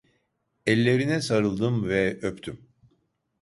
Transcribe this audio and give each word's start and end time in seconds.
Ellerine 0.65 1.21
sarıldım 1.21 1.87
ve 1.87 2.19
öptüm. 2.21 2.67